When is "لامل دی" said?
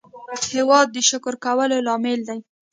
1.87-2.39